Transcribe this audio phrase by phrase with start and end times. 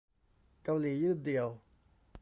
[0.63, 1.47] เกาหลี ยื่น "เดี่ยว"